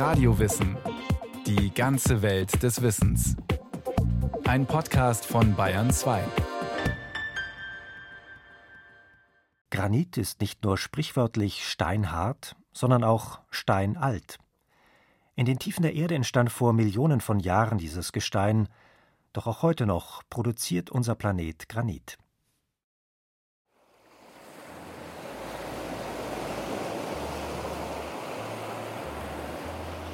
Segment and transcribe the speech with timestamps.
[0.00, 0.78] Radiowissen.
[1.46, 3.36] Die ganze Welt des Wissens.
[4.46, 6.24] Ein Podcast von Bayern 2.
[9.70, 14.38] Granit ist nicht nur sprichwörtlich steinhart, sondern auch steinalt.
[15.36, 18.68] In den Tiefen der Erde entstand vor Millionen von Jahren dieses Gestein,
[19.34, 22.16] doch auch heute noch produziert unser Planet Granit.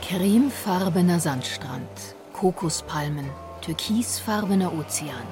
[0.08, 3.28] Cremefarbener Sandstrand, Kokospalmen,
[3.60, 5.26] türkisfarbener Ozean.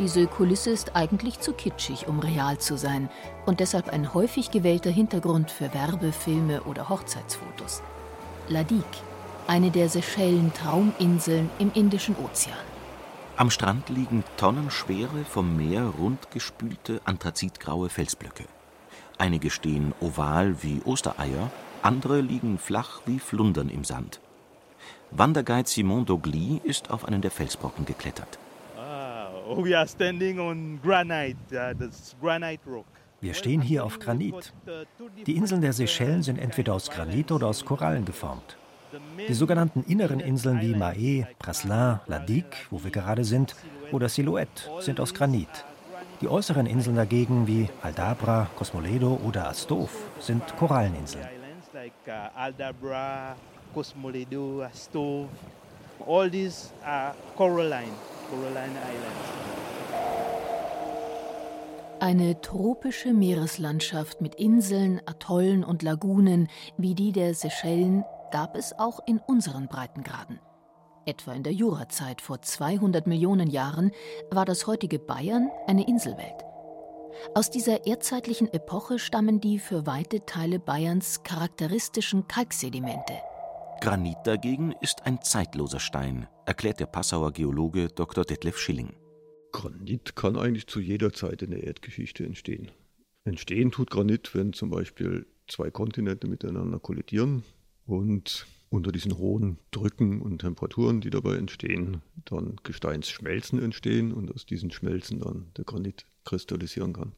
[0.00, 3.08] Diese Kulisse ist eigentlich zu kitschig, um real zu sein
[3.46, 7.80] und deshalb ein häufig gewählter Hintergrund für Werbefilme oder Hochzeitsfotos.
[8.48, 8.84] Ladik,
[9.46, 12.58] eine der Seychellen Trauminseln im Indischen Ozean.
[13.36, 18.46] Am Strand liegen tonnenschwere, vom Meer rundgespülte anthrazitgraue Felsblöcke.
[19.16, 21.52] Einige stehen oval wie Ostereier,
[21.86, 24.20] andere liegen flach wie Flundern im Sand.
[25.12, 28.40] Wanderguide Simon Dogli ist auf einen der Felsbrocken geklettert.
[28.76, 29.64] Uh,
[33.20, 34.52] wir stehen hier auf Granit.
[35.26, 38.56] Die Inseln der Seychellen sind entweder aus Granit oder aus Korallen geformt.
[39.28, 43.54] Die sogenannten inneren Inseln wie Mahé, Praslin, Ladik, wo wir gerade sind,
[43.92, 45.64] oder Silhouette sind aus Granit.
[46.20, 51.28] Die äußeren Inseln dagegen wie Aldabra, Cosmoledo oder Astov sind Koralleninseln
[51.86, 53.34] like uh, Aldabra,
[53.74, 55.28] Cosmoledo, Astove.
[56.06, 57.94] All these are coralline,
[58.30, 59.26] coralline islands.
[61.98, 69.00] Eine tropische Meereslandschaft mit Inseln, Atollen und Lagunen wie die der Seychellen gab es auch
[69.06, 70.38] in unseren Breitengraden.
[71.06, 73.92] Etwa in der Jurazeit vor 200 Millionen Jahren
[74.30, 76.45] war das heutige Bayern eine Inselwelt.
[77.34, 83.14] Aus dieser erdzeitlichen Epoche stammen die für weite Teile Bayerns charakteristischen Kalksedimente.
[83.80, 88.24] Granit dagegen ist ein zeitloser Stein, erklärt der Passauer Geologe Dr.
[88.24, 88.94] Detlef Schilling.
[89.52, 92.70] Granit kann eigentlich zu jeder Zeit in der Erdgeschichte entstehen.
[93.24, 97.42] Entstehen tut Granit, wenn zum Beispiel zwei Kontinente miteinander kollidieren
[97.86, 104.46] und unter diesen hohen Drücken und Temperaturen, die dabei entstehen, dann Gesteinsschmelzen entstehen und aus
[104.46, 107.12] diesen Schmelzen dann der Granit kristallisieren kann.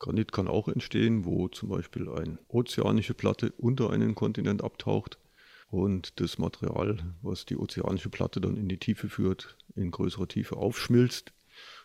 [0.00, 5.18] Granit kann auch entstehen, wo zum Beispiel eine ozeanische Platte unter einen Kontinent abtaucht
[5.70, 10.56] und das Material, was die ozeanische Platte dann in die Tiefe führt, in größerer Tiefe
[10.56, 11.32] aufschmilzt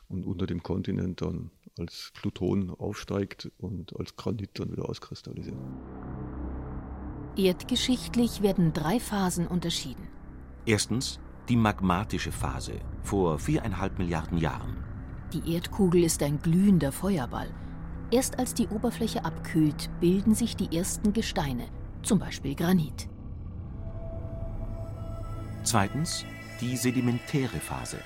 [0.10, 5.58] und unter dem Kontinent dann als Pluton aufsteigt und als Granit dann wieder auskristallisiert.
[7.38, 10.08] Erdgeschichtlich werden drei Phasen unterschieden.
[10.66, 11.20] Erstens
[11.50, 14.87] die magmatische Phase vor viereinhalb Milliarden Jahren.
[15.34, 17.50] Die Erdkugel ist ein glühender Feuerball.
[18.12, 21.66] Erst als die Oberfläche abkühlt, bilden sich die ersten Gesteine,
[22.02, 23.10] zum Beispiel Granit.
[25.64, 26.24] Zweitens
[26.62, 27.98] die sedimentäre Phase.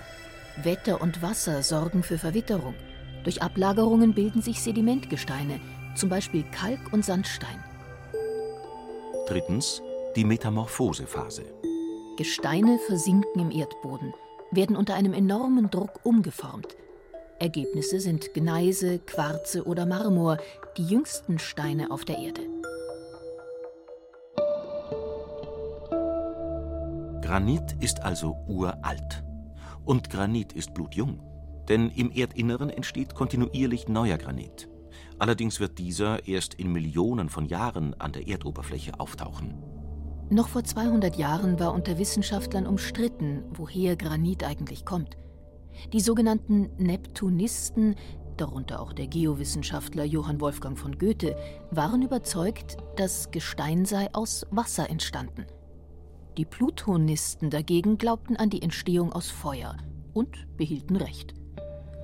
[0.64, 2.74] Wetter und Wasser sorgen für Verwitterung.
[3.24, 5.60] Durch Ablagerungen bilden sich Sedimentgesteine,
[5.96, 7.64] zum Beispiel Kalk und Sandstein.
[9.28, 9.82] Drittens
[10.16, 11.44] die Metamorphosephase.
[12.18, 14.14] Gesteine versinken im Erdboden,
[14.50, 16.76] werden unter einem enormen Druck umgeformt.
[17.42, 20.38] Ergebnisse sind Gneise, Quarze oder Marmor,
[20.78, 22.42] die jüngsten Steine auf der Erde.
[27.22, 29.24] Granit ist also uralt.
[29.86, 31.20] Und Granit ist blutjung.
[31.68, 34.68] Denn im Erdinneren entsteht kontinuierlich neuer Granit.
[35.18, 39.64] Allerdings wird dieser erst in Millionen von Jahren an der Erdoberfläche auftauchen.
[40.30, 45.18] Noch vor 200 Jahren war unter Wissenschaftlern umstritten, woher Granit eigentlich kommt.
[45.94, 47.96] Die sogenannten Neptunisten,
[48.38, 51.36] darunter auch der Geowissenschaftler Johann Wolfgang von Goethe,
[51.72, 55.46] waren überzeugt, das Gestein sei aus Wasser entstanden.
[56.38, 59.76] Die Plutonisten dagegen glaubten an die Entstehung aus Feuer
[60.14, 61.34] und behielten Recht.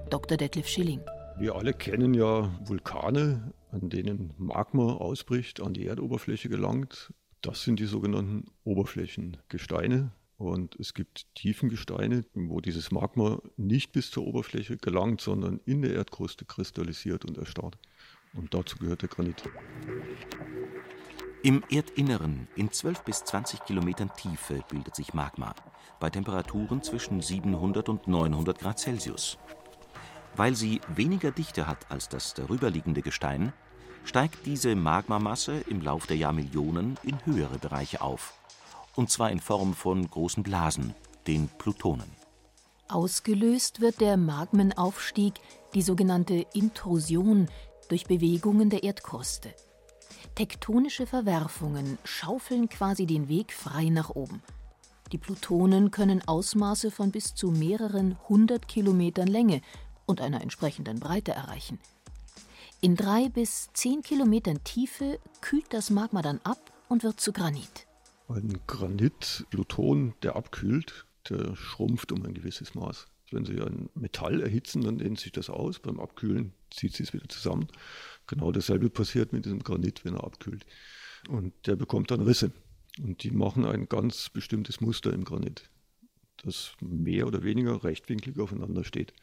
[0.09, 0.37] Dr.
[0.37, 1.01] Detlef Schilling.
[1.37, 7.13] Wir alle kennen ja Vulkane, an denen Magma ausbricht, an die Erdoberfläche gelangt.
[7.41, 10.11] Das sind die sogenannten Oberflächengesteine.
[10.37, 15.93] Und es gibt Tiefengesteine, wo dieses Magma nicht bis zur Oberfläche gelangt, sondern in der
[15.95, 17.77] Erdkruste kristallisiert und erstarrt.
[18.33, 19.41] Und dazu gehört der Granit.
[21.41, 25.55] Im Erdinneren, in 12 bis 20 Kilometern Tiefe, bildet sich Magma,
[25.99, 29.39] bei Temperaturen zwischen 700 und 900 Grad Celsius.
[30.35, 33.53] Weil sie weniger Dichte hat als das darüberliegende Gestein,
[34.03, 38.35] steigt diese Magmamasse im Lauf der Jahrmillionen in höhere Bereiche auf
[38.97, 40.93] und zwar in Form von großen Blasen,
[41.27, 42.11] den Plutonen.
[42.89, 45.35] Ausgelöst wird der Magmenaufstieg,
[45.73, 47.47] die sogenannte Intrusion,
[47.89, 49.53] durch Bewegungen der Erdkruste.
[50.35, 54.41] Tektonische Verwerfungen schaufeln quasi den Weg frei nach oben.
[55.11, 59.61] Die Plutonen können Ausmaße von bis zu mehreren hundert Kilometern Länge
[60.05, 61.79] und einer entsprechenden Breite erreichen.
[62.81, 66.59] In drei bis zehn Kilometern Tiefe kühlt das Magma dann ab
[66.89, 67.86] und wird zu Granit.
[68.29, 73.07] Ein Granit-Pluton, der abkühlt, der schrumpft um ein gewisses Maß.
[73.31, 75.79] Wenn Sie ein Metall erhitzen, dann dehnt sich das aus.
[75.79, 77.67] Beim Abkühlen zieht sich es wieder zusammen.
[78.27, 80.65] Genau dasselbe passiert mit diesem Granit, wenn er abkühlt.
[81.29, 82.51] Und der bekommt dann Risse.
[82.99, 85.69] Und die machen ein ganz bestimmtes Muster im Granit,
[86.43, 89.13] das mehr oder weniger rechtwinklig aufeinander steht.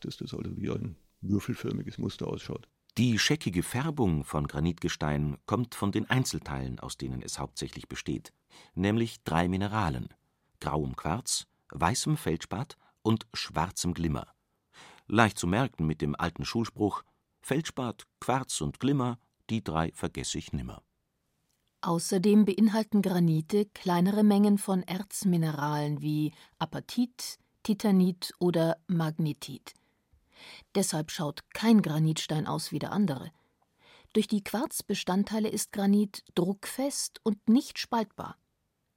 [0.00, 2.68] Dass das also wie ein würfelförmiges Muster ausschaut.
[2.98, 8.32] Die scheckige Färbung von Granitgestein kommt von den Einzelteilen, aus denen es hauptsächlich besteht,
[8.74, 10.08] nämlich drei Mineralen:
[10.58, 14.26] grauem Quarz, weißem Feldspat und schwarzem Glimmer.
[15.06, 17.04] Leicht zu merken mit dem alten Schulspruch:
[17.40, 20.82] Feldspat, Quarz und Glimmer, die drei vergesse ich nimmer.
[21.82, 29.77] Außerdem beinhalten Granite kleinere Mengen von Erzmineralen wie Apatit, Titanit oder Magnetit.
[30.74, 33.30] Deshalb schaut kein Granitstein aus wie der andere.
[34.12, 38.36] Durch die Quarzbestandteile ist Granit druckfest und nicht spaltbar.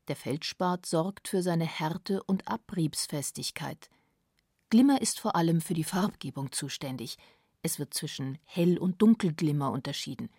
[0.08, 3.90] Der Feldspat sorgt für seine Härte und Abriebsfestigkeit.
[4.70, 7.18] Glimmer ist vor allem für die Farbgebung zuständig.
[7.62, 10.30] Es wird zwischen Hell- und Dunkelglimmer unterschieden.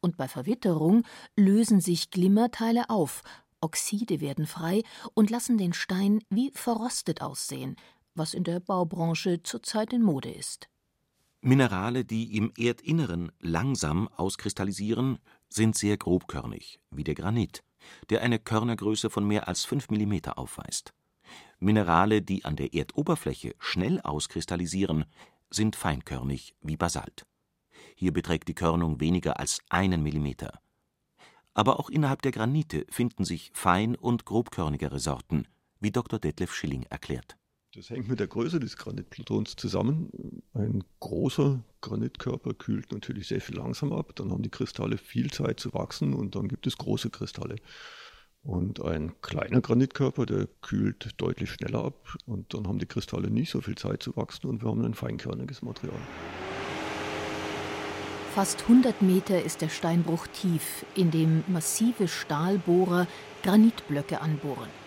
[0.00, 1.04] Und bei Verwitterung
[1.36, 3.22] lösen sich Glimmerteile auf,
[3.64, 4.82] Oxide werden frei
[5.14, 7.76] und lassen den Stein wie verrostet aussehen,
[8.14, 10.68] was in der Baubranche zurzeit in Mode ist.
[11.40, 15.18] Minerale, die im Erdinneren langsam auskristallisieren,
[15.48, 17.62] sind sehr grobkörnig, wie der Granit,
[18.08, 20.94] der eine Körnergröße von mehr als 5 mm aufweist.
[21.58, 25.04] Minerale, die an der Erdoberfläche schnell auskristallisieren,
[25.50, 27.26] sind feinkörnig wie Basalt.
[27.94, 30.60] Hier beträgt die Körnung weniger als einen Millimeter.
[31.52, 35.46] Aber auch innerhalb der Granite finden sich fein- und grobkörnigere Sorten,
[35.78, 36.18] wie Dr.
[36.18, 37.36] Detlef Schilling erklärt
[37.74, 40.42] das hängt mit der Größe des Granitplutons zusammen.
[40.52, 44.12] Ein großer Granitkörper kühlt natürlich sehr viel langsamer ab.
[44.14, 47.56] Dann haben die Kristalle viel Zeit zu wachsen und dann gibt es große Kristalle.
[48.42, 53.50] Und ein kleiner Granitkörper, der kühlt deutlich schneller ab und dann haben die Kristalle nicht
[53.50, 55.98] so viel Zeit zu wachsen und wir haben ein feinkörniges Material.
[58.34, 63.06] Fast 100 Meter ist der Steinbruch tief, in dem massive Stahlbohrer
[63.42, 64.83] Granitblöcke anbohren.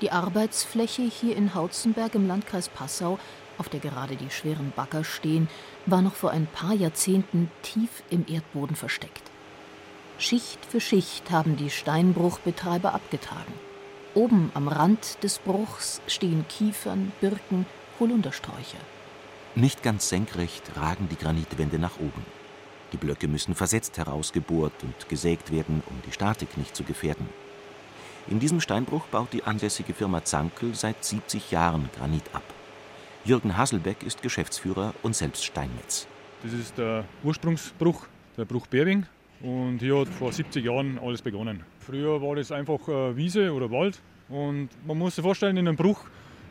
[0.00, 3.18] Die Arbeitsfläche hier in Hautzenberg im Landkreis Passau,
[3.58, 5.48] auf der gerade die schweren Bagger stehen,
[5.86, 9.30] war noch vor ein paar Jahrzehnten tief im Erdboden versteckt.
[10.18, 13.52] Schicht für Schicht haben die Steinbruchbetreiber abgetragen.
[14.14, 17.66] Oben am Rand des Bruchs stehen Kiefern, Birken,
[17.98, 18.78] Holundersträucher.
[19.56, 22.24] Nicht ganz senkrecht ragen die Granitwände nach oben.
[22.92, 27.28] Die Blöcke müssen versetzt herausgebohrt und gesägt werden, um die Statik nicht zu gefährden.
[28.26, 32.42] In diesem Steinbruch baut die ansässige Firma Zankel seit 70 Jahren Granit ab.
[33.26, 36.06] Jürgen Hasselbeck ist Geschäftsführer und selbst Steinmetz.
[36.42, 38.06] Das ist der Ursprungsbruch,
[38.38, 39.04] der Bruch Berwing.
[39.42, 41.64] Und hier hat vor 70 Jahren alles begonnen.
[41.80, 44.00] Früher war das einfach äh, Wiese oder Wald.
[44.30, 46.00] Und man muss sich vorstellen, in einem Bruch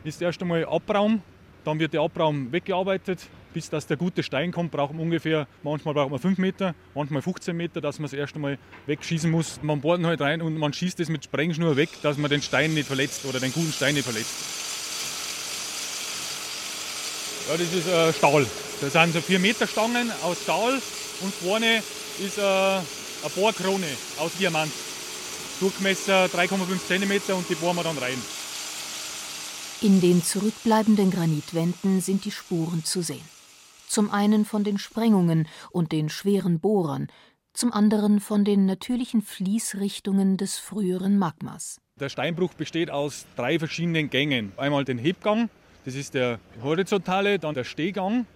[0.04, 1.22] ist erst einmal Abraum,
[1.64, 5.94] dann wird der Abraum weggearbeitet, bis dass der gute Stein kommt, braucht man ungefähr, manchmal
[5.94, 9.60] braucht man 5 Meter, manchmal 15 Meter, dass man es erst einmal wegschießen muss.
[9.62, 12.42] Man bohrt ihn halt rein und man schießt es mit Sprengschnur weg, dass man den
[12.42, 14.34] Stein nicht verletzt oder den guten Stein nicht verletzt.
[17.48, 18.46] Ja, das ist äh, Stahl.
[18.80, 20.72] Das sind so 4 Meter Stangen aus Stahl
[21.20, 21.82] und vorne
[22.22, 22.82] ist äh, eine
[23.34, 23.86] Bohrkrone
[24.18, 24.72] aus Diamant.
[25.60, 26.58] Durchmesser 3,5
[26.88, 28.20] cm und die bohren wir dann rein.
[29.80, 33.33] In den zurückbleibenden Granitwänden sind die Spuren zu sehen
[33.94, 37.06] zum einen von den Sprengungen und den schweren Bohrern,
[37.52, 41.80] zum anderen von den natürlichen Fließrichtungen des früheren Magmas.
[42.00, 44.52] Der Steinbruch besteht aus drei verschiedenen Gängen.
[44.56, 45.48] Einmal den Hebgang,
[45.84, 48.26] das ist der horizontale, dann der Stehgang.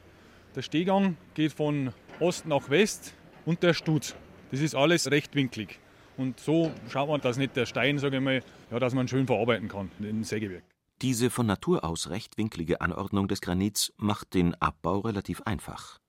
[0.54, 4.14] Der Stehgang geht von Ost nach West und der Stutz.
[4.52, 5.80] Das ist alles rechtwinklig.
[6.16, 9.26] Und so schaut man, dass nicht der Stein, sage ich mal, ja, dass man schön
[9.26, 10.62] verarbeiten kann im Sägewerk.
[11.00, 16.00] Diese von Natur aus rechtwinklige Anordnung des Granits macht den Abbau relativ einfach.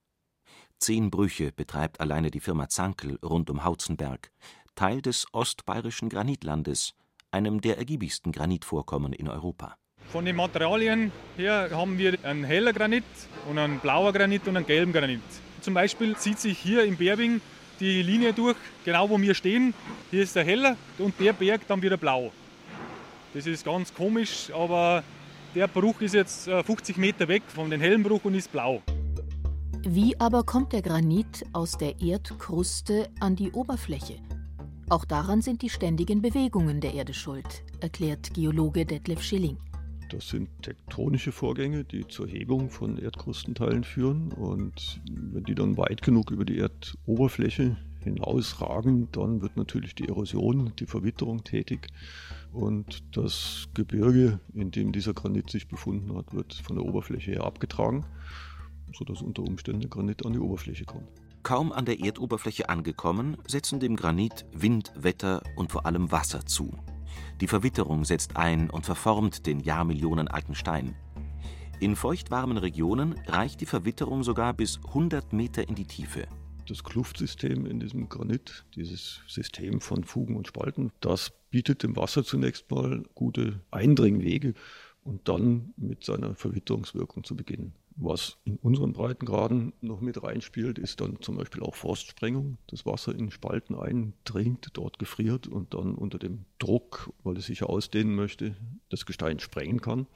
[0.80, 4.32] Zehn Brüche betreibt alleine die Firma Zankel rund um Hautzenberg,
[4.74, 6.94] Teil des ostbayerischen Granitlandes,
[7.30, 9.76] einem der ergiebigsten Granitvorkommen in Europa.
[10.08, 13.04] Von den Materialien her haben wir einen heller Granit
[13.48, 15.22] und einen blauer Granit und einen gelben Granit.
[15.60, 17.40] Zum Beispiel zieht sich hier im Berbing
[17.78, 19.72] die Linie durch, genau wo wir stehen.
[20.10, 22.32] Hier ist der heller und der Berg dann wieder blau.
[23.32, 25.04] Das ist ganz komisch, aber
[25.54, 28.82] der Bruch ist jetzt 50 äh, Meter weg von dem hellen Bruch und ist blau.
[29.82, 34.16] Wie aber kommt der Granit aus der Erdkruste an die Oberfläche?
[34.88, 39.56] Auch daran sind die ständigen Bewegungen der Erde schuld, erklärt Geologe Detlef Schilling.
[40.10, 44.32] Das sind tektonische Vorgänge, die zur Hebung von Erdkrustenteilen führen.
[44.32, 50.72] Und wenn die dann weit genug über die Erdoberfläche hinausragen, dann wird natürlich die Erosion,
[50.78, 51.88] die Verwitterung tätig.
[52.52, 57.44] Und das Gebirge, in dem dieser Granit sich befunden hat, wird von der Oberfläche her
[57.44, 58.04] abgetragen,
[58.92, 61.08] sodass unter Umständen der Granit an die Oberfläche kommt.
[61.42, 66.76] Kaum an der Erdoberfläche angekommen, setzen dem Granit Wind, Wetter und vor allem Wasser zu.
[67.40, 70.94] Die Verwitterung setzt ein und verformt den jahrmillionenalten Stein.
[71.80, 76.26] In feuchtwarmen Regionen reicht die Verwitterung sogar bis 100 Meter in die Tiefe.
[76.70, 82.22] Das Kluftsystem in diesem Granit, dieses System von Fugen und Spalten, das bietet dem Wasser
[82.22, 84.54] zunächst mal gute Eindringwege
[85.02, 87.72] und dann mit seiner Verwitterungswirkung zu beginnen.
[88.02, 92.56] Was in unseren Breitengraden noch mit reinspielt, ist dann zum Beispiel auch Frostsprengung.
[92.66, 97.62] Das Wasser in Spalten eindringt, dort gefriert und dann unter dem Druck, weil es sich
[97.62, 98.56] ausdehnen möchte,
[98.88, 100.06] das Gestein sprengen kann.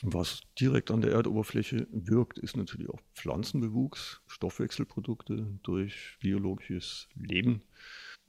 [0.00, 7.60] Was direkt an der Erdoberfläche wirkt, ist natürlich auch Pflanzenbewuchs, Stoffwechselprodukte durch biologisches Leben,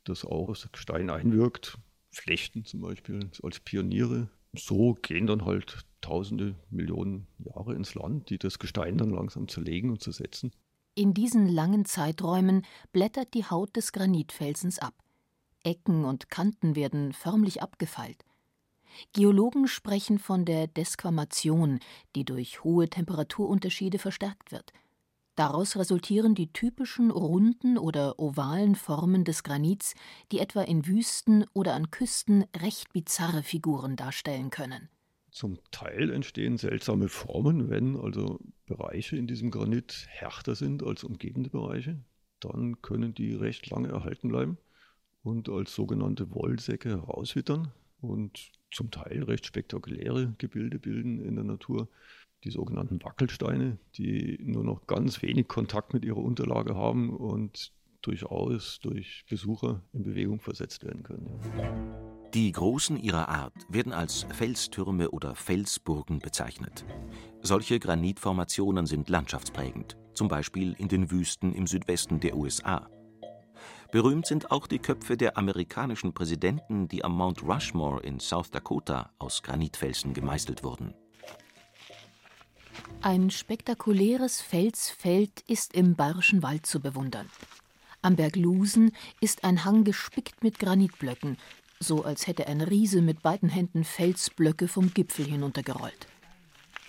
[0.04, 1.78] das auch das Gestein einwirkt.
[2.12, 4.30] Flechten zum Beispiel als Pioniere.
[4.58, 9.90] So gehen dann halt Tausende, Millionen Jahre ins Land, die das Gestein dann langsam zerlegen
[9.90, 10.52] und zersetzen.
[10.96, 14.94] In diesen langen Zeiträumen blättert die Haut des Granitfelsens ab.
[15.64, 18.24] Ecken und Kanten werden förmlich abgefeilt.
[19.14, 21.80] Geologen sprechen von der Desquamation,
[22.16, 24.72] die durch hohe Temperaturunterschiede verstärkt wird.
[25.38, 29.94] Daraus resultieren die typischen runden oder ovalen Formen des Granits,
[30.32, 34.90] die etwa in Wüsten oder an Küsten recht bizarre Figuren darstellen können.
[35.30, 41.52] Zum Teil entstehen seltsame Formen, wenn also Bereiche in diesem Granit härter sind als umgebende
[41.52, 42.00] Bereiche.
[42.40, 44.58] Dann können die recht lange erhalten bleiben
[45.22, 51.90] und als sogenannte Wollsäcke herauswittern und zum Teil recht spektakuläre Gebilde bilden in der Natur.
[52.44, 58.80] Die sogenannten Wackelsteine, die nur noch ganz wenig Kontakt mit ihrer Unterlage haben und durchaus
[58.80, 61.40] durch Besucher in Bewegung versetzt werden können.
[62.34, 66.86] Die Großen ihrer Art werden als Felstürme oder Felsburgen bezeichnet.
[67.42, 72.90] Solche Granitformationen sind landschaftsprägend, zum Beispiel in den Wüsten im Südwesten der USA.
[73.92, 79.12] Berühmt sind auch die Köpfe der amerikanischen Präsidenten, die am Mount Rushmore in South Dakota
[79.18, 80.94] aus Granitfelsen gemeißelt wurden.
[83.02, 87.30] Ein spektakuläres Felsfeld ist im Bayerischen Wald zu bewundern.
[88.02, 88.92] Am Berg Lusen
[89.22, 91.38] ist ein Hang gespickt mit Granitblöcken,
[91.80, 96.08] so als hätte ein Riese mit beiden Händen Felsblöcke vom Gipfel hinuntergerollt.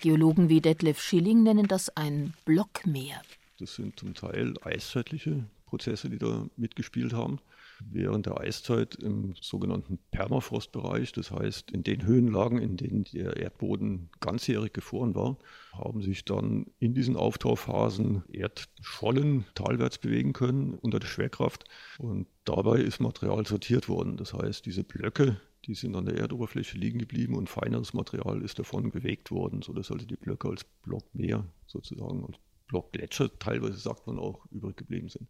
[0.01, 3.21] Geologen wie Detlef Schilling nennen das ein Blockmeer.
[3.59, 7.39] Das sind zum Teil eiszeitliche Prozesse, die da mitgespielt haben.
[7.85, 14.09] Während der Eiszeit im sogenannten Permafrostbereich, das heißt in den Höhenlagen, in denen der Erdboden
[14.19, 15.37] ganzjährig gefroren war,
[15.71, 21.65] haben sich dann in diesen Auftauphasen Erdschollen talwärts bewegen können unter der Schwerkraft.
[21.97, 24.17] Und dabei ist Material sortiert worden.
[24.17, 28.59] Das heißt, diese Blöcke, die sind an der Erdoberfläche liegen geblieben und feineres Material ist
[28.59, 34.19] davon bewegt worden, sodass also die Blöcke als Blockmeer sozusagen, als Blockgletscher teilweise sagt man
[34.19, 35.27] auch, übrig geblieben sind.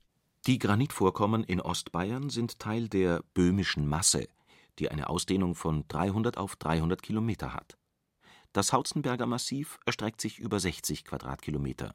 [0.50, 4.28] Die Granitvorkommen in Ostbayern sind Teil der Böhmischen Masse,
[4.80, 7.78] die eine Ausdehnung von 300 auf 300 Kilometer hat.
[8.52, 11.94] Das Hauzenberger Massiv erstreckt sich über 60 Quadratkilometer.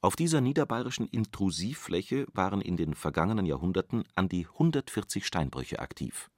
[0.00, 6.30] Auf dieser niederbayerischen Intrusivfläche waren in den vergangenen Jahrhunderten an die 140 Steinbrüche aktiv.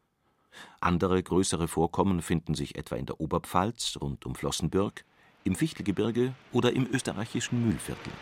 [0.80, 5.04] Andere größere Vorkommen finden sich etwa in der Oberpfalz rund um Flossenbürg,
[5.44, 8.12] im Fichtelgebirge oder im österreichischen Mühlviertel.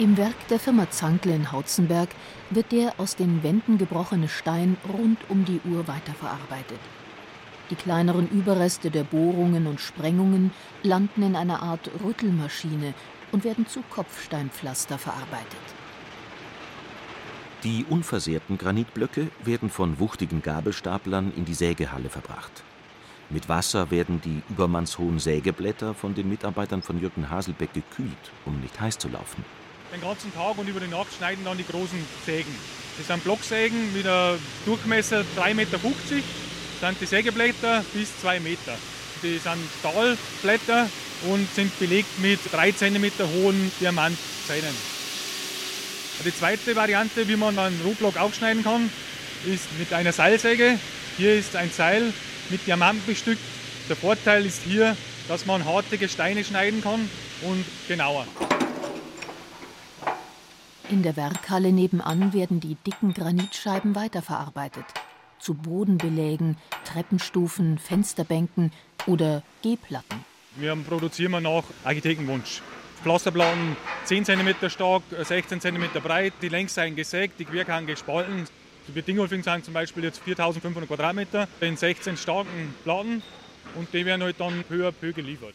[0.00, 2.08] Im Werk der Firma Zankle in Hautzenberg
[2.48, 6.80] wird der aus den Wänden gebrochene Stein rund um die Uhr weiterverarbeitet.
[7.68, 10.52] Die kleineren Überreste der Bohrungen und Sprengungen
[10.82, 12.94] landen in einer Art Rüttelmaschine
[13.30, 15.60] und werden zu Kopfsteinpflaster verarbeitet.
[17.62, 22.62] Die unversehrten Granitblöcke werden von wuchtigen Gabelstaplern in die Sägehalle verbracht.
[23.28, 28.80] Mit Wasser werden die übermannshohen Sägeblätter von den Mitarbeitern von Jürgen Haselbeck gekühlt, um nicht
[28.80, 29.44] heiß zu laufen
[29.92, 32.54] den ganzen Tag und über die Nacht schneiden dann die großen Sägen.
[32.98, 38.76] Das sind Blocksägen mit einem Durchmesser 3,50 Meter, sind die Sägeblätter bis 2 Meter.
[39.22, 40.88] Die sind Stahlblätter
[41.28, 44.74] und sind belegt mit 3 cm hohen Diamantzähnen.
[46.24, 48.90] Die zweite Variante, wie man einen Rohblock aufschneiden kann,
[49.46, 50.78] ist mit einer Seilsäge.
[51.16, 52.12] Hier ist ein Seil
[52.50, 53.40] mit Diamanten bestückt.
[53.88, 54.96] Der Vorteil ist hier,
[55.28, 57.08] dass man harte Gesteine schneiden kann
[57.42, 58.26] und genauer.
[60.90, 64.84] In der Werkhalle nebenan werden die dicken Granitscheiben weiterverarbeitet.
[65.38, 68.72] Zu Bodenbelägen, Treppenstufen, Fensterbänken
[69.06, 70.24] oder G-Platten.
[70.56, 72.60] Wir produzieren wir nach Architektenwunsch.
[73.04, 78.46] Pflasterplatten 10 cm stark, 16 cm breit, die Längsseiten gesägt, die Querkanten gespalten.
[78.88, 83.22] Die Dingolfing sind zum Beispiel jetzt 4500 Quadratmeter in 16 starken Platten
[83.76, 85.54] und die werden halt dann peu à peu geliefert.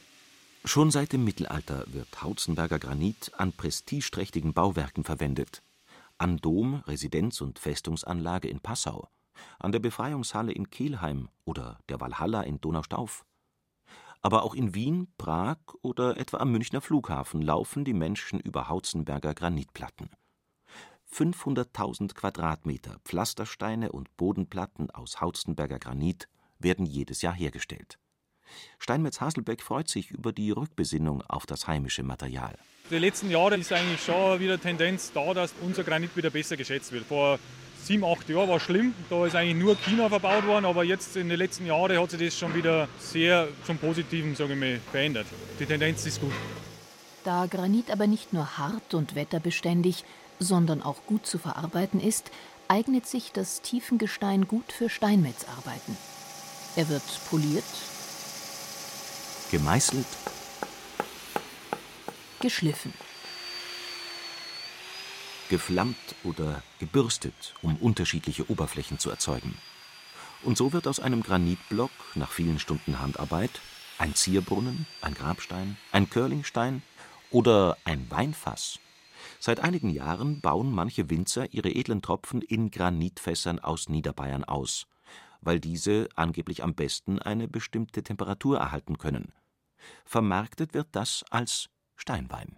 [0.67, 5.61] Schon seit dem Mittelalter wird Hautzenberger Granit an prestigeträchtigen Bauwerken verwendet.
[6.17, 9.07] An Dom, Residenz und Festungsanlage in Passau,
[9.59, 13.25] an der Befreiungshalle in Kelheim oder der Walhalla in Donaustauf.
[14.21, 19.35] Aber auch in Wien, Prag oder etwa am Münchner Flughafen laufen die Menschen über Hautzenberger
[19.35, 20.09] Granitplatten.
[21.11, 27.99] 500.000 Quadratmeter Pflastersteine und Bodenplatten aus Hautzenberger Granit werden jedes Jahr hergestellt.
[28.79, 32.57] Steinmetz Haselbeck freut sich über die Rückbesinnung auf das heimische Material.
[32.91, 36.91] Die letzten Jahre ist eigentlich schon wieder Tendenz da, dass unser Granit wieder besser geschätzt
[36.91, 37.05] wird.
[37.05, 37.39] Vor
[37.83, 38.93] sieben, acht Jahren war es schlimm.
[39.09, 42.19] Da ist eigentlich nur China verbaut worden, aber jetzt in den letzten Jahren hat sich
[42.19, 45.25] das schon wieder sehr zum Positiven sage ich mal, verändert.
[45.59, 46.31] Die Tendenz ist gut.
[47.23, 50.03] Da Granit aber nicht nur hart und wetterbeständig,
[50.37, 52.29] sondern auch gut zu verarbeiten ist,
[52.67, 55.97] eignet sich das Tiefengestein gut für Steinmetzarbeiten.
[56.75, 57.63] Er wird poliert,
[59.55, 60.05] gemeißelt,
[62.41, 62.93] geschliffen,
[65.49, 65.95] geflammt
[66.25, 69.57] oder gebürstet, um unterschiedliche Oberflächen zu erzeugen.
[70.43, 73.61] Und so wird aus einem Granitblock nach vielen Stunden Handarbeit
[73.97, 76.81] ein Zierbrunnen, ein Grabstein, ein Curlingstein
[77.31, 78.79] oder ein Weinfass.
[79.39, 84.85] Seit einigen Jahren bauen manche Winzer ihre edlen Tropfen in Granitfässern aus Niederbayern aus,
[85.39, 89.31] weil diese angeblich am besten eine bestimmte Temperatur erhalten können.
[90.05, 92.57] Vermarktet wird das als Steinwein.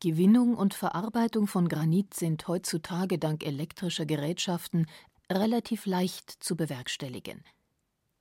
[0.00, 4.86] Gewinnung und Verarbeitung von Granit sind heutzutage dank elektrischer Gerätschaften
[5.30, 7.44] relativ leicht zu bewerkstelligen.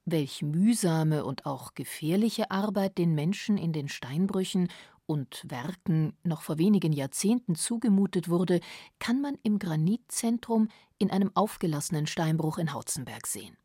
[0.06, 4.68] Welch mühsame und auch gefährliche Arbeit den Menschen in den Steinbrüchen
[5.06, 8.60] und Werken noch vor wenigen Jahrzehnten zugemutet wurde,
[9.00, 13.58] kann man im Granitzentrum in einem aufgelassenen Steinbruch in Hautzenberg sehen.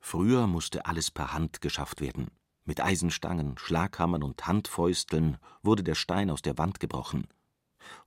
[0.00, 2.30] Früher musste alles per Hand geschafft werden.
[2.64, 7.26] Mit Eisenstangen, Schlaghammern und Handfäusteln wurde der Stein aus der Wand gebrochen.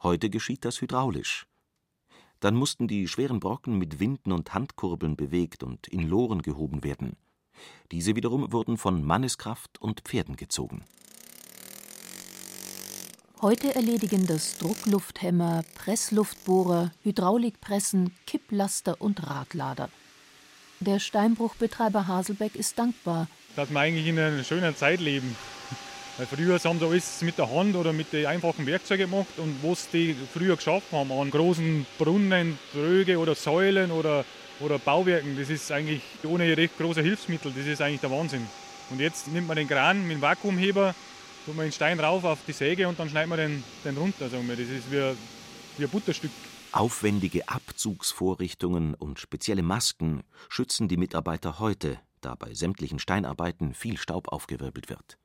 [0.02, 1.48] Heute geschieht das hydraulisch.
[2.40, 7.16] Dann mussten die schweren Brocken mit Winden und Handkurbeln bewegt und in Loren gehoben werden.
[7.92, 10.84] Diese wiederum wurden von Manneskraft und Pferden gezogen.
[13.42, 19.90] Heute erledigen das Drucklufthämmer, Pressluftbohrer, Hydraulikpressen, Kipplaster und Radlader.
[20.80, 23.28] Der Steinbruchbetreiber Haselbeck ist dankbar.
[23.56, 25.36] Dass wir eigentlich in einer schönen Zeit leben.
[26.18, 29.58] Weil früher haben sie alles mit der Hand oder mit den einfachen Werkzeugen gemacht und
[29.64, 34.24] was die früher geschafft haben an großen Brunnen, Tröge oder Säulen oder,
[34.60, 38.46] oder Bauwerken, das ist eigentlich ohne recht große Hilfsmittel, das ist eigentlich der Wahnsinn.
[38.92, 40.94] Und jetzt nimmt man den Kran mit dem Vakuumheber,
[41.48, 44.30] tut man den Stein rauf auf die Säge und dann schneidet man den, den runter.
[44.30, 44.56] Sagen wir.
[44.56, 45.16] Das ist wie,
[45.78, 46.32] wie ein Butterstück.
[46.72, 54.30] Aufwendige Abzugsvorrichtungen und spezielle Masken schützen die Mitarbeiter heute, da bei sämtlichen Steinarbeiten viel Staub
[54.30, 55.18] aufgewirbelt wird.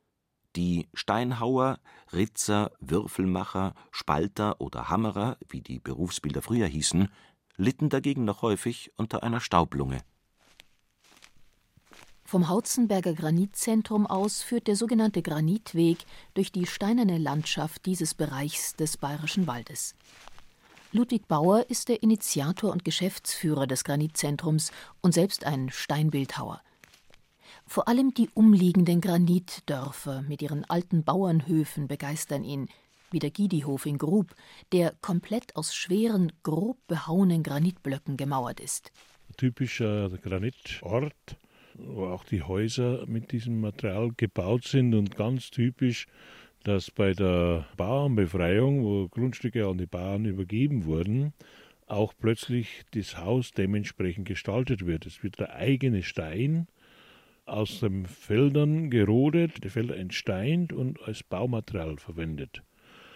[0.55, 1.79] Die Steinhauer,
[2.11, 7.09] Ritzer, Würfelmacher, Spalter oder Hammerer, wie die Berufsbilder früher hießen,
[7.55, 10.01] litten dagegen noch häufig unter einer Staublunge.
[12.23, 15.97] Vom Hautzenberger Granitzentrum aus führt der sogenannte Granitweg
[16.35, 19.95] durch die steinerne Landschaft dieses Bereichs des Bayerischen Waldes.
[20.91, 26.61] Ludwig Bauer ist der Initiator und Geschäftsführer des Granitzentrums und selbst ein Steinbildhauer.
[27.69, 32.67] Vor allem die umliegenden Granitdörfer mit ihren alten Bauernhöfen begeistern ihn,
[33.11, 34.33] wie der Gidihof in Grub,
[34.71, 38.91] der komplett aus schweren, grob behauenen Granitblöcken gemauert ist.
[39.37, 41.37] Typischer Granitort,
[41.75, 46.07] wo auch die Häuser mit diesem Material gebaut sind und ganz typisch,
[46.63, 51.33] dass bei der Bauernbefreiung, wo Grundstücke an die Bauern übergeben wurden,
[51.85, 55.05] auch plötzlich das Haus dementsprechend gestaltet wird.
[55.05, 56.67] Es wird der eigene Stein
[57.49, 62.63] aus den Feldern gerodet, die Felder entsteint und als Baumaterial verwendet.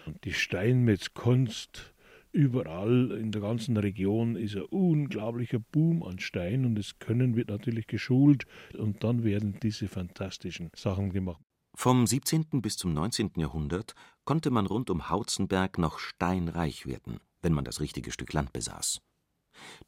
[0.06, 1.94] Und die Steinmetzkunst
[2.32, 7.48] überall in der ganzen Region ist ein unglaublicher Boom an Stein und das Können wird
[7.48, 8.44] natürlich geschult
[8.76, 11.42] und dann werden diese fantastischen Sachen gemacht.
[11.76, 12.62] Vom 17.
[12.62, 13.32] bis zum 19.
[13.36, 13.94] Jahrhundert
[14.24, 19.00] konnte man rund um Hautzenberg noch steinreich werden, wenn man das richtige Stück Land besaß.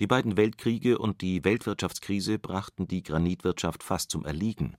[0.01, 4.77] Die beiden Weltkriege und die Weltwirtschaftskrise brachten die Granitwirtschaft fast zum Erliegen.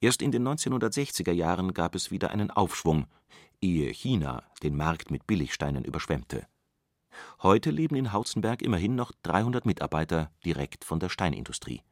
[0.00, 3.06] Erst in den 1960er Jahren gab es wieder einen Aufschwung,
[3.60, 6.46] ehe China den Markt mit Billigsteinen überschwemmte.
[7.42, 11.82] Heute leben in Hauzenberg immerhin noch 300 Mitarbeiter direkt von der Steinindustrie.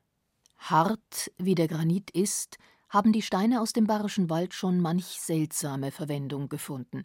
[0.59, 5.91] Hart wie der Granit ist, haben die Steine aus dem Bayerischen Wald schon manch seltsame
[5.91, 7.05] Verwendung gefunden.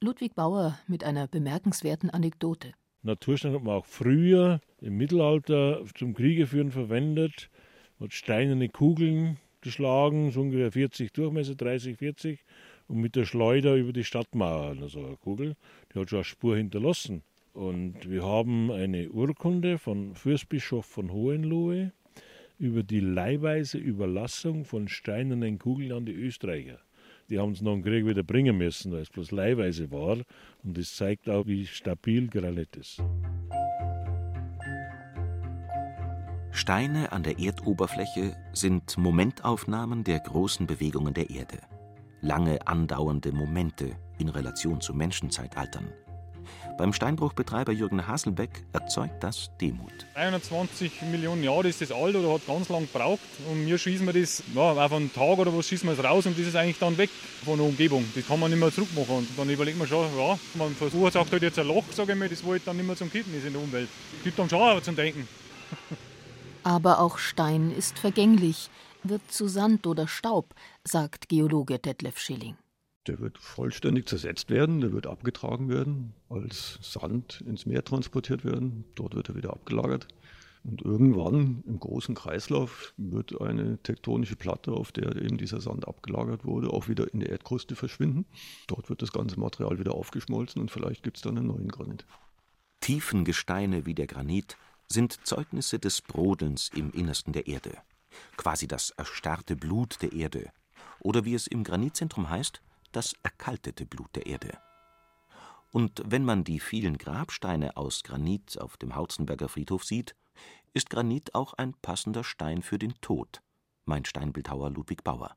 [0.00, 2.74] Ludwig Bauer mit einer bemerkenswerten Anekdote.
[3.04, 7.50] Naturstein hat man auch früher im Mittelalter zum Kriegeführen verwendet,
[8.00, 12.44] hat steinerne Kugeln geschlagen, so ungefähr 40 Durchmesser, 30, 40,
[12.88, 15.54] und mit der Schleuder über die Stadtmauer, also eine Kugel,
[15.92, 17.22] die hat schon eine Spur hinterlassen.
[17.52, 21.92] Und wir haben eine Urkunde von Fürstbischof von Hohenlohe
[22.58, 26.80] über die leihweise Überlassung von steinernen Kugeln an die Österreicher.
[27.30, 30.18] Die haben es nach dem Krieg wieder bringen müssen, weil es bloß leihweise war.
[30.62, 33.02] Und das zeigt auch, wie stabil Granit ist.
[36.50, 41.58] Steine an der Erdoberfläche sind Momentaufnahmen der großen Bewegungen der Erde.
[42.20, 45.92] Lange andauernde Momente in Relation zu Menschenzeitaltern.
[46.76, 49.92] Beim Steinbruchbetreiber Jürgen Haselbeck erzeugt das Demut.
[50.14, 53.20] 320 Millionen Jahre ist das alt oder hat ganz lang gebraucht.
[53.50, 56.26] Und wir schießen wir das ja, auf einen Tag oder was schießen wir es raus
[56.26, 57.10] und das ist eigentlich dann weg
[57.44, 58.04] von der Umgebung.
[58.14, 59.16] Das kann man nicht mehr zurückmachen.
[59.16, 62.28] Und dann überlegt man schon, ja, man verursacht halt jetzt ein Loch, sage ich mal,
[62.28, 63.88] das wo dann nicht mehr zum Kippen ist in der Umwelt.
[64.22, 65.28] Gibt dann schon auch zum Denken.
[66.64, 68.70] Aber auch Stein ist vergänglich,
[69.02, 72.56] wird zu Sand oder Staub, sagt Geologe Detlef Schilling.
[73.06, 78.84] Der wird vollständig zersetzt werden, der wird abgetragen werden, als Sand ins Meer transportiert werden.
[78.94, 80.08] Dort wird er wieder abgelagert.
[80.64, 86.46] Und irgendwann im großen Kreislauf wird eine tektonische Platte, auf der eben dieser Sand abgelagert
[86.46, 88.24] wurde, auch wieder in der Erdkruste verschwinden.
[88.66, 92.06] Dort wird das ganze Material wieder aufgeschmolzen und vielleicht gibt es dann einen neuen Granit.
[92.80, 94.56] Tiefengesteine wie der Granit
[94.88, 97.76] sind Zeugnisse des Brodelns im Innersten der Erde.
[98.38, 100.50] Quasi das erstarrte Blut der Erde.
[101.00, 102.62] Oder wie es im Granitzentrum heißt,
[102.94, 104.58] das erkaltete Blut der Erde.
[105.70, 110.14] Und wenn man die vielen Grabsteine aus Granit auf dem Hauzenberger Friedhof sieht,
[110.72, 113.42] ist Granit auch ein passender Stein für den Tod,
[113.84, 115.36] meint Steinbildhauer Ludwig Bauer.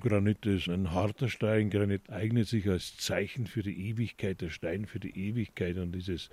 [0.00, 1.70] Granit ist ein harter Stein.
[1.70, 6.28] Granit eignet sich als Zeichen für die Ewigkeit, der Stein für die Ewigkeit und dieses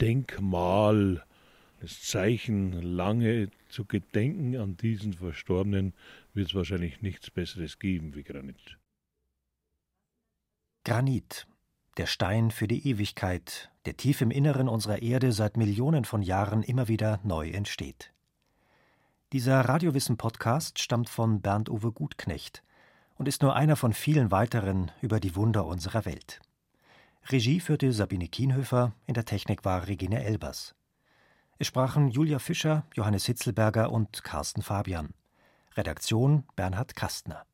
[0.00, 1.24] Denkmal,
[1.80, 5.92] das Zeichen, lange zu gedenken an diesen Verstorbenen,
[6.32, 8.78] wird es wahrscheinlich nichts Besseres geben wie Granit.
[10.84, 11.46] Granit,
[11.96, 16.64] der Stein für die Ewigkeit, der tief im Inneren unserer Erde seit Millionen von Jahren
[16.64, 18.12] immer wieder neu entsteht.
[19.32, 22.64] Dieser Radiowissen-Podcast stammt von Bernd-Uwe Gutknecht
[23.14, 26.40] und ist nur einer von vielen weiteren über die Wunder unserer Welt.
[27.28, 30.74] Regie führte Sabine Kienhöfer, in der Technik war Regine Elbers.
[31.58, 35.14] Es sprachen Julia Fischer, Johannes Hitzelberger und Carsten Fabian.
[35.76, 37.46] Redaktion Bernhard Kastner.